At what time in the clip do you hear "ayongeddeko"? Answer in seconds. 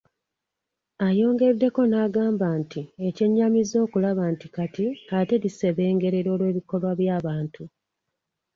1.07-1.81